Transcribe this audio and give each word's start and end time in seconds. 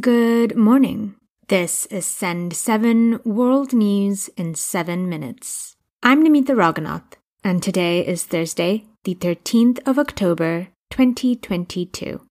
Good 0.00 0.56
morning. 0.56 1.16
This 1.48 1.84
is 1.84 2.06
Send 2.06 2.54
7 2.56 3.20
World 3.26 3.74
News 3.74 4.28
in 4.38 4.54
7 4.54 5.06
Minutes. 5.06 5.76
I'm 6.02 6.24
Namita 6.24 6.56
Raghunath, 6.56 7.18
and 7.44 7.62
today 7.62 8.00
is 8.00 8.24
Thursday, 8.24 8.86
the 9.04 9.14
13th 9.14 9.80
of 9.86 9.98
October, 9.98 10.68
2022. 10.88 12.22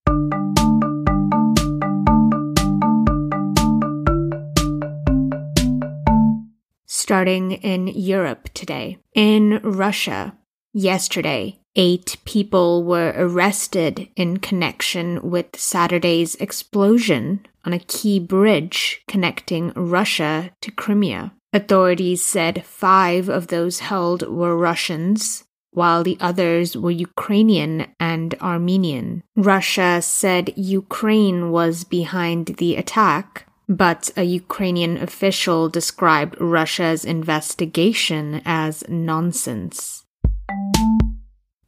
Starting 6.87 7.51
in 7.51 7.85
Europe 7.85 8.49
today. 8.55 8.97
In 9.13 9.59
Russia, 9.61 10.35
yesterday, 10.73 11.60
Eight 11.77 12.17
people 12.25 12.83
were 12.83 13.13
arrested 13.15 14.09
in 14.17 14.37
connection 14.37 15.29
with 15.29 15.55
Saturday's 15.55 16.35
explosion 16.35 17.45
on 17.63 17.71
a 17.71 17.79
key 17.79 18.19
bridge 18.19 19.01
connecting 19.07 19.71
Russia 19.73 20.51
to 20.59 20.71
Crimea. 20.71 21.31
Authorities 21.53 22.21
said 22.21 22.65
five 22.65 23.29
of 23.29 23.47
those 23.47 23.79
held 23.79 24.27
were 24.27 24.57
Russians, 24.57 25.45
while 25.71 26.03
the 26.03 26.17
others 26.19 26.75
were 26.75 26.91
Ukrainian 26.91 27.87
and 28.01 28.35
Armenian. 28.41 29.23
Russia 29.37 30.01
said 30.01 30.53
Ukraine 30.57 31.51
was 31.51 31.85
behind 31.85 32.47
the 32.57 32.75
attack, 32.75 33.47
but 33.69 34.11
a 34.17 34.23
Ukrainian 34.23 34.97
official 34.97 35.69
described 35.69 36.35
Russia's 36.41 37.05
investigation 37.05 38.41
as 38.43 38.83
nonsense. 38.89 40.03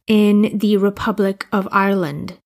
In 0.06 0.58
the 0.58 0.76
Republic 0.76 1.46
of 1.50 1.66
Ireland, 1.72 2.36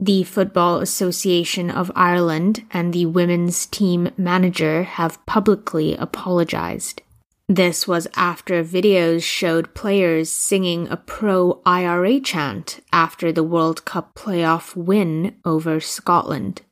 the 0.00 0.24
Football 0.24 0.80
Association 0.80 1.70
of 1.70 1.92
Ireland 1.94 2.64
and 2.72 2.92
the 2.92 3.06
women's 3.06 3.66
team 3.66 4.10
manager 4.16 4.82
have 4.82 5.24
publicly 5.24 5.94
apologized. 5.94 7.02
This 7.48 7.86
was 7.86 8.08
after 8.16 8.64
videos 8.64 9.22
showed 9.22 9.74
players 9.74 10.28
singing 10.28 10.88
a 10.88 10.96
pro 10.96 11.60
IRA 11.64 12.18
chant 12.18 12.80
after 12.92 13.30
the 13.30 13.44
World 13.44 13.84
Cup 13.84 14.16
playoff 14.16 14.74
win 14.74 15.36
over 15.44 15.78
Scotland. 15.78 16.62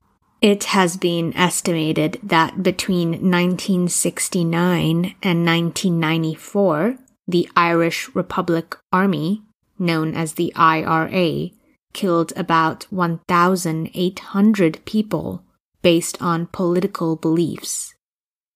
It 0.41 0.65
has 0.65 0.97
been 0.97 1.37
estimated 1.37 2.19
that 2.21 2.65
between 2.65 3.11
1969 3.11 5.15
and 5.23 5.47
1994, 5.47 6.97
the 7.29 7.49
Irish 7.55 8.13
Republic 8.13 8.77
Army, 8.93 9.45
known 9.83 10.15
as 10.15 10.35
the 10.35 10.53
IRA, 10.57 11.51
killed 11.93 12.33
about 12.37 12.85
1,800 12.85 14.85
people 14.87 15.45
based 15.83 16.23
on 16.23 16.47
political 16.47 17.17
beliefs. 17.17 17.95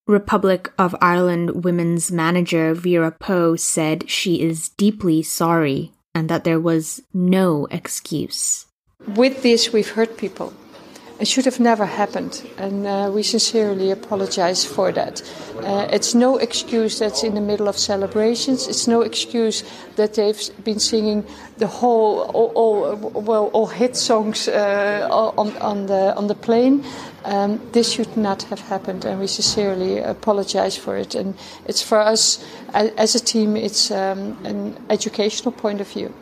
Republic 0.07 0.73
of 0.79 0.95
Ireland 1.01 1.65
women's 1.65 2.13
manager 2.13 2.73
Vera 2.75 3.11
Pauw 3.11 3.59
said 3.59 4.09
she 4.09 4.41
is 4.41 4.69
deeply 4.71 5.23
sorry 5.23 5.93
and 6.15 6.31
that 6.31 6.45
there 6.45 6.61
was 6.61 7.03
no 7.13 7.67
excuse. 7.71 8.67
With 9.07 9.43
this, 9.43 9.73
we've 9.73 9.91
hurt 9.91 10.17
people. 10.17 10.55
It 11.19 11.27
should 11.27 11.47
have 11.47 11.59
never 11.59 11.87
happened, 11.87 12.47
and 12.59 12.87
uh, 12.87 13.11
we 13.11 13.23
sincerely 13.23 13.91
apologize 13.91 14.67
for 14.67 14.93
that. 14.93 15.23
Uh, 15.63 15.89
it's 15.91 16.15
no 16.15 16.37
excuse 16.37 16.99
that's 16.99 17.23
in 17.23 17.35
the 17.35 17.41
middle 17.41 17.69
of 17.69 17.79
celebrations. 17.79 18.69
It's 18.69 18.87
no 18.87 19.01
excuse 19.01 19.65
that 19.97 20.13
they've 20.15 20.39
been 20.63 20.79
singing 20.79 21.25
the 21.57 21.69
whole, 21.69 22.21
all, 22.35 22.53
all 22.55 22.97
well, 22.97 23.47
all 23.55 23.67
hit 23.67 23.97
songs 23.97 24.47
uh, 24.47 25.09
on, 25.11 25.57
on 25.57 25.87
the 25.87 26.15
on 26.17 26.27
the 26.27 26.35
plane. 26.35 26.85
Um, 27.25 27.61
this 27.73 27.93
should 27.93 28.15
not 28.15 28.43
have 28.45 28.61
happened, 28.61 29.07
and 29.07 29.19
we 29.19 29.27
sincerely 29.27 29.99
apologize 29.99 30.77
for 30.77 30.99
it. 30.99 31.15
And 31.15 31.35
it's 31.65 31.81
for 31.81 31.99
us 31.99 32.45
as 32.75 33.15
a 33.15 33.21
team, 33.21 33.57
it's 33.57 33.91
um, 33.91 34.37
an 34.45 34.77
educational 34.91 35.53
point 35.53 35.81
of 35.81 35.89
view. 35.89 36.13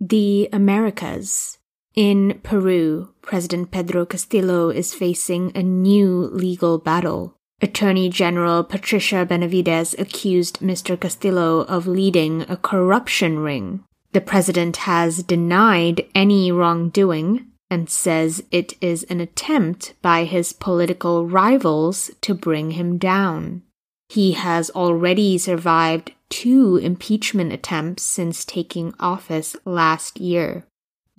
The 0.00 0.48
Americas. 0.52 1.59
In 1.94 2.40
Peru, 2.44 3.12
President 3.20 3.72
Pedro 3.72 4.06
Castillo 4.06 4.70
is 4.70 4.94
facing 4.94 5.50
a 5.56 5.62
new 5.62 6.30
legal 6.32 6.78
battle. 6.78 7.36
Attorney 7.60 8.08
General 8.08 8.62
Patricia 8.62 9.26
Benavides 9.26 9.94
accused 9.98 10.60
Mr. 10.60 10.98
Castillo 10.98 11.60
of 11.60 11.86
leading 11.86 12.42
a 12.42 12.56
corruption 12.56 13.40
ring. 13.40 13.84
The 14.12 14.20
president 14.20 14.78
has 14.78 15.22
denied 15.24 16.06
any 16.14 16.50
wrongdoing 16.50 17.46
and 17.70 17.90
says 17.90 18.42
it 18.50 18.74
is 18.80 19.02
an 19.04 19.20
attempt 19.20 19.94
by 20.00 20.24
his 20.24 20.52
political 20.52 21.26
rivals 21.26 22.10
to 22.22 22.34
bring 22.34 22.72
him 22.72 22.98
down. 22.98 23.62
He 24.08 24.32
has 24.32 24.70
already 24.70 25.38
survived 25.38 26.12
two 26.28 26.76
impeachment 26.76 27.52
attempts 27.52 28.02
since 28.02 28.44
taking 28.44 28.94
office 28.98 29.54
last 29.64 30.18
year. 30.18 30.64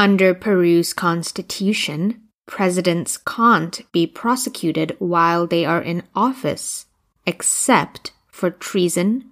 Under 0.01 0.33
Peru's 0.33 0.93
constitution, 0.93 2.21
presidents 2.47 3.17
can't 3.17 3.81
be 3.91 4.07
prosecuted 4.07 4.95
while 4.97 5.45
they 5.45 5.63
are 5.63 5.79
in 5.79 6.01
office, 6.15 6.87
except 7.27 8.11
for 8.27 8.49
treason, 8.49 9.25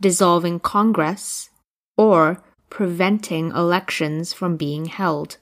dissolving 0.00 0.58
Congress, 0.58 1.50
or 1.96 2.42
preventing 2.68 3.52
elections 3.52 4.32
from 4.32 4.56
being 4.56 4.86
held. 4.86 5.36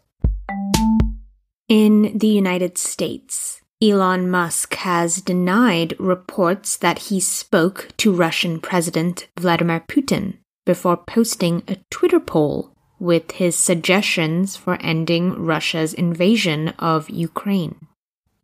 In 1.71 2.19
the 2.19 2.29
United 2.29 2.77
States, 2.77 3.63
Elon 3.83 4.31
Musk 4.31 4.75
has 4.75 5.23
denied 5.23 5.99
reports 5.99 6.77
that 6.77 6.99
he 7.09 7.19
spoke 7.19 7.89
to 7.97 8.13
Russian 8.13 8.61
President 8.61 9.27
Vladimir 9.41 9.81
Putin 9.89 10.35
before 10.67 10.99
posting 10.99 11.63
a 11.67 11.79
Twitter 11.91 12.21
poll 12.21 12.76
with 12.99 13.33
his 13.33 13.57
suggestions 13.57 14.57
for 14.57 14.79
ending 14.81 15.33
Russia's 15.45 15.93
invasion 15.95 16.69
of 16.79 17.11
Ukraine. 17.11 17.77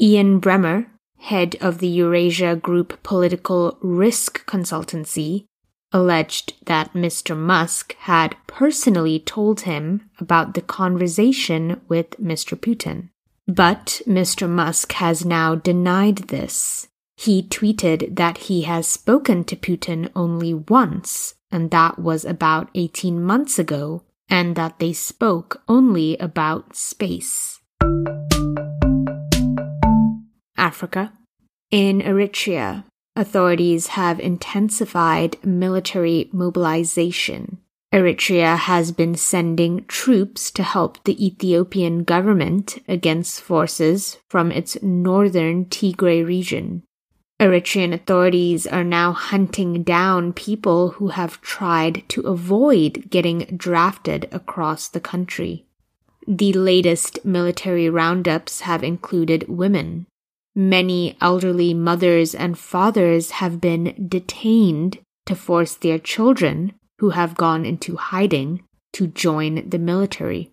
Ian 0.00 0.40
Bremmer, 0.40 0.86
head 1.18 1.56
of 1.60 1.78
the 1.78 1.88
Eurasia 1.88 2.56
Group 2.56 3.02
Political 3.02 3.78
Risk 3.80 4.44
Consultancy, 4.46 5.44
alleged 5.92 6.54
that 6.66 6.92
Mr. 6.94 7.36
Musk 7.36 7.94
had 8.00 8.36
personally 8.46 9.20
told 9.20 9.62
him 9.62 10.08
about 10.18 10.54
the 10.54 10.62
conversation 10.62 11.80
with 11.88 12.10
Mr. 12.20 12.58
Putin. 12.58 13.10
But 13.46 14.00
Mr. 14.06 14.48
Musk 14.48 14.92
has 14.92 15.24
now 15.24 15.54
denied 15.54 16.28
this. 16.28 16.88
He 17.16 17.42
tweeted 17.42 18.16
that 18.16 18.38
he 18.38 18.62
has 18.62 18.86
spoken 18.86 19.44
to 19.44 19.56
Putin 19.56 20.10
only 20.16 20.54
once, 20.54 21.34
and 21.50 21.70
that 21.70 21.98
was 21.98 22.24
about 22.24 22.70
18 22.74 23.22
months 23.22 23.58
ago 23.58 24.02
and 24.32 24.56
that 24.56 24.78
they 24.78 24.94
spoke 24.94 25.62
only 25.68 26.16
about 26.16 26.74
space. 26.74 27.60
Africa. 30.56 31.12
In 31.70 32.00
Eritrea, 32.00 32.84
authorities 33.14 33.88
have 33.88 34.18
intensified 34.18 35.36
military 35.44 36.30
mobilization. 36.32 37.58
Eritrea 37.92 38.56
has 38.56 38.90
been 38.90 39.16
sending 39.16 39.84
troops 39.84 40.50
to 40.52 40.62
help 40.62 41.04
the 41.04 41.26
Ethiopian 41.26 42.02
government 42.02 42.78
against 42.88 43.42
forces 43.42 44.16
from 44.30 44.50
its 44.50 44.82
northern 44.82 45.66
Tigray 45.66 46.26
region. 46.26 46.84
Eritrean 47.42 47.92
authorities 47.92 48.68
are 48.68 48.84
now 48.84 49.10
hunting 49.10 49.82
down 49.82 50.32
people 50.32 50.90
who 50.90 51.08
have 51.08 51.40
tried 51.40 52.08
to 52.08 52.20
avoid 52.20 53.10
getting 53.10 53.40
drafted 53.56 54.28
across 54.30 54.86
the 54.86 55.00
country. 55.00 55.66
The 56.28 56.52
latest 56.52 57.24
military 57.24 57.90
roundups 57.90 58.60
have 58.60 58.84
included 58.84 59.48
women. 59.48 60.06
Many 60.54 61.16
elderly 61.20 61.74
mothers 61.74 62.32
and 62.32 62.56
fathers 62.56 63.32
have 63.32 63.60
been 63.60 64.06
detained 64.08 64.98
to 65.26 65.34
force 65.34 65.74
their 65.74 65.98
children, 65.98 66.74
who 67.00 67.10
have 67.10 67.34
gone 67.34 67.66
into 67.66 67.96
hiding, 67.96 68.62
to 68.92 69.08
join 69.08 69.68
the 69.68 69.80
military. 69.80 70.52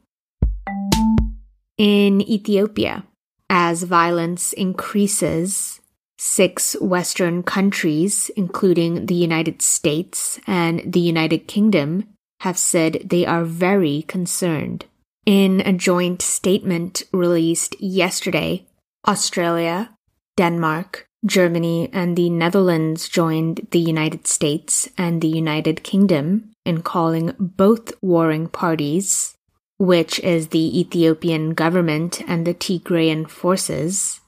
In 1.77 2.19
Ethiopia, 2.21 3.06
as 3.47 3.83
violence 3.83 4.53
increases, 4.53 5.80
Six 6.21 6.75
Western 6.81 7.44
countries, 7.44 8.30
including 8.36 9.06
the 9.06 9.16
United 9.16 9.62
States 9.62 10.38
and 10.45 10.81
the 10.92 11.00
United 11.00 11.48
Kingdom, 11.48 12.10
have 12.42 12.57
said 12.57 13.04
they 13.06 13.25
are 13.25 13.45
very 13.45 14.01
concerned. 14.01 14.86
In 15.25 15.62
a 15.62 15.71
joint 15.71 16.21
statement 16.21 17.04
released 17.13 17.80
yesterday, 17.80 18.66
Australia, 19.07 19.95
Denmark, 20.36 21.07
Germany, 21.25 21.89
and 21.94 22.18
the 22.18 22.30
Netherlands 22.30 23.07
joined 23.07 23.68
the 23.71 23.80
United 23.80 24.27
States 24.27 24.89
and 24.98 25.21
the 25.21 25.30
United 25.30 25.83
Kingdom 25.83 26.51
in 26.66 26.81
calling 26.81 27.33
both 27.39 27.94
warring 28.01 28.50
parties 28.50 29.38
which 29.80 30.19
is 30.19 30.50
the 30.50 30.80
Ethiopian 30.80 31.54
government 31.54 32.21
and 32.27 32.45
the 32.45 32.54
Tigrayan 32.54 33.27
forces, 33.30 34.19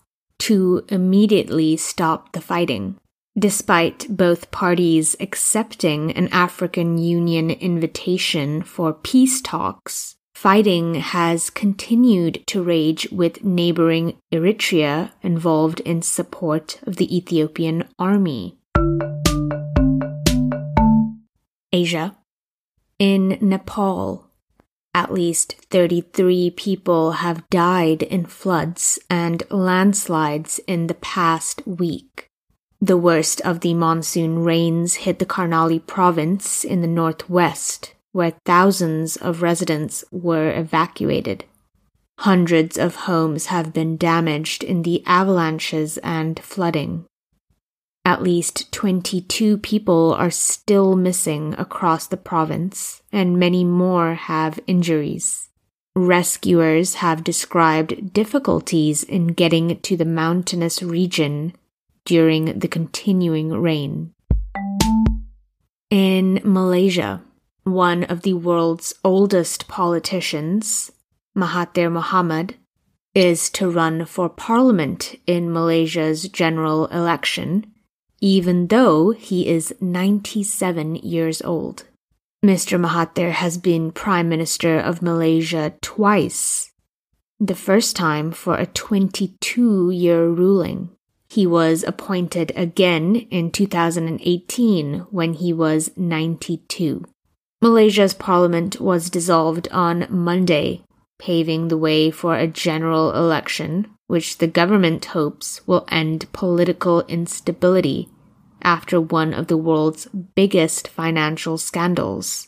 to 0.42 0.84
immediately 0.90 1.78
stop 1.78 2.32
the 2.32 2.42
fighting. 2.42 2.98
Despite 3.38 4.08
both 4.10 4.52
parties 4.52 5.16
accepting 5.20 6.12
an 6.14 6.28
African 6.30 6.98
Union 6.98 7.52
invitation 7.52 8.64
for 8.64 8.92
peace 8.92 9.40
talks, 9.40 10.16
fighting 10.34 10.96
has 10.96 11.52
continued 11.52 12.44
to 12.48 12.64
rage 12.64 13.08
with 13.12 13.44
neighboring 13.44 14.18
Eritrea 14.34 15.12
involved 15.22 15.80
in 15.82 16.02
support 16.02 16.80
of 16.88 16.96
the 16.96 17.16
Ethiopian 17.16 17.88
army. 18.00 18.58
Asia. 21.72 22.18
In 22.98 23.38
Nepal, 23.42 24.31
at 24.94 25.14
least 25.14 25.56
33 25.70 26.52
people 26.52 27.12
have 27.14 27.50
died 27.50 28.04
in 28.04 28.26
floods 28.26 29.00
and 29.10 29.44
landslides 29.50 30.60
in 30.68 30.88
the 30.88 30.96
past 30.96 31.66
week. 31.66 32.28
The 32.82 32.98
worst 32.98 33.42
of 33.42 33.60
the 33.60 33.74
monsoon 33.74 34.40
rains 34.40 34.96
hit 34.96 35.20
the 35.20 35.26
Karnali 35.26 35.86
province 35.86 36.64
in 36.64 36.82
the 36.82 36.88
northwest, 36.88 37.94
where 38.12 38.34
thousands 38.46 39.18
of 39.18 39.42
residents 39.42 40.04
were 40.12 40.52
evacuated. 40.52 41.46
Hundreds 42.20 42.78
of 42.78 42.96
homes 43.08 43.48
have 43.48 43.74
been 43.74 43.98
damaged 43.98 44.64
in 44.64 44.82
the 44.82 45.04
avalanches 45.06 45.98
and 46.00 46.40
flooding. 46.40 47.06
At 48.04 48.24
least 48.24 48.72
22 48.72 49.60
people 49.60 50.14
are 50.14 50.32
still 50.32 50.96
missing 50.96 51.54
across 51.58 52.08
the 52.08 52.18
province, 52.18 53.04
and 53.12 53.38
many 53.38 53.64
more 53.64 54.16
have 54.16 54.60
injuries. 54.66 55.50
Rescuers 55.96 56.96
have 56.96 57.24
described 57.24 58.14
difficulties 58.14 59.04
in 59.04 59.28
getting 59.28 59.80
to 59.82 59.96
the 59.96 60.06
mountainous 60.06 60.82
region 60.82 61.54
during 62.06 62.58
the 62.58 62.68
continuing 62.68 63.52
rain. 63.52 64.14
In 65.92 66.42
Malaysia, 66.44 67.22
one 67.64 68.04
of 68.06 68.24
the 68.24 68.34
world's 68.34 68.94
oldest 69.04 69.68
politicians, 69.68 70.92
Mahathir 71.38 71.92
Mohamad, 71.92 72.56
is 73.14 73.50
to 73.52 73.70
run 73.70 74.06
for 74.06 74.30
parliament 74.30 75.16
in 75.28 75.52
Malaysia's 75.52 76.28
general 76.30 76.88
election, 76.88 77.71
even 78.22 78.68
though 78.68 79.10
he 79.12 79.48
is 79.48 79.74
97 79.82 80.96
years 80.98 81.42
old. 81.42 81.86
Mr. 82.46 82.80
Mahathir 82.80 83.32
has 83.32 83.58
been 83.58 83.92
Prime 83.92 84.30
Minister 84.30 84.80
of 84.80 85.02
Malaysia 85.02 85.74
twice, 85.82 86.72
the 87.40 87.56
first 87.56 87.96
time 87.96 88.32
for 88.32 88.56
a 88.56 88.68
22 88.68 89.90
year 89.90 90.28
ruling. 90.28 90.90
He 91.30 91.48
was 91.48 91.84
appointed 91.84 92.52
again 92.56 93.16
in 93.32 93.52
2018 93.52 95.06
when 95.10 95.34
he 95.34 95.54
was 95.54 95.92
92. 95.96 97.06
Malaysia's 97.62 98.14
parliament 98.14 98.82
was 98.82 99.10
dissolved 99.10 99.68
on 99.72 100.08
Monday, 100.10 100.84
paving 101.20 101.68
the 101.68 101.78
way 101.78 102.12
for 102.12 102.36
a 102.36 102.48
general 102.48 103.14
election, 103.14 103.88
which 104.08 104.40
the 104.40 104.48
government 104.48 105.06
hopes 105.06 105.66
will 105.66 105.86
end 105.90 106.26
political 106.34 107.02
instability 107.04 108.10
after 108.64 109.00
one 109.00 109.34
of 109.34 109.48
the 109.48 109.58
world's 109.58 110.06
biggest 110.36 110.88
financial 110.88 111.58
scandals, 111.58 112.48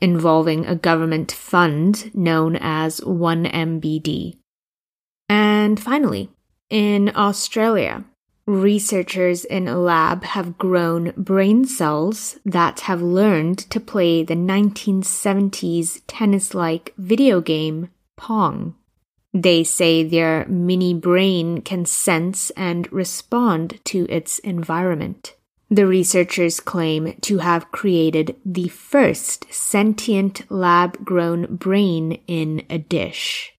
involving 0.00 0.66
a 0.66 0.74
government 0.74 1.32
fund 1.32 2.14
known 2.14 2.56
as 2.56 3.00
1MBD. 3.00 4.36
And 5.28 5.80
finally, 5.80 6.30
in 6.70 7.12
Australia, 7.14 8.04
Researchers 8.46 9.44
in 9.44 9.68
a 9.68 9.78
lab 9.78 10.24
have 10.24 10.58
grown 10.58 11.12
brain 11.16 11.64
cells 11.64 12.40
that 12.44 12.80
have 12.80 13.00
learned 13.00 13.58
to 13.70 13.78
play 13.78 14.24
the 14.24 14.34
1970s 14.34 16.02
tennis 16.08 16.52
like 16.52 16.92
video 16.98 17.40
game 17.40 17.90
Pong. 18.16 18.74
They 19.32 19.62
say 19.62 20.02
their 20.02 20.44
mini 20.48 20.92
brain 20.92 21.62
can 21.62 21.86
sense 21.86 22.50
and 22.50 22.92
respond 22.92 23.78
to 23.84 24.06
its 24.10 24.40
environment. 24.40 25.36
The 25.72 25.86
researchers 25.86 26.60
claim 26.60 27.14
to 27.22 27.38
have 27.38 27.72
created 27.72 28.36
the 28.44 28.68
first 28.68 29.50
sentient 29.50 30.42
lab 30.50 31.02
grown 31.02 31.56
brain 31.56 32.20
in 32.26 32.66
a 32.68 32.76
dish. 32.76 33.54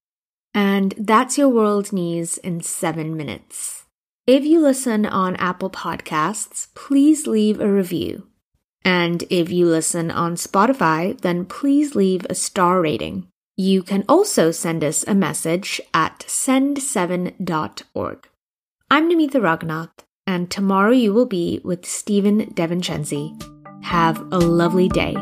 And 0.54 0.94
that's 0.96 1.40
your 1.40 1.50
world 1.50 1.92
news 1.92 2.38
in 2.38 2.62
seven 2.62 3.18
minutes. 3.18 3.86
If 4.28 4.46
you 4.46 4.62
listen 4.62 5.08
on 5.08 5.36
Apple 5.38 5.72
Podcasts, 5.72 6.68
please 6.76 7.26
leave 7.26 7.60
a 7.60 7.68
review. 7.68 8.28
And 8.86 9.24
if 9.32 9.50
you 9.50 9.66
listen 9.66 10.12
on 10.12 10.36
Spotify, 10.36 11.20
then 11.20 11.46
please 11.46 11.96
leave 11.96 12.28
a 12.30 12.36
star 12.36 12.80
rating. 12.80 13.28
You 13.58 13.82
can 13.82 14.06
also 14.08 14.52
send 14.52 14.84
us 14.84 15.04
a 15.08 15.16
message 15.16 15.82
at 15.96 16.20
send7.org. 16.28 18.30
I'm 18.92 19.10
Namitha 19.10 19.42
Raghunath, 19.42 20.06
and 20.28 20.50
tomorrow 20.50 20.92
you 20.92 21.14
will 21.14 21.26
be 21.26 21.60
with 21.64 21.86
Stephen 21.86 22.54
Devincenzi. 22.54 23.34
Have 23.84 24.20
a 24.32 24.38
lovely 24.38 24.88
day. 24.88 25.16